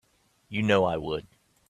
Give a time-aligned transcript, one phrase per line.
[0.49, 1.27] You know I would.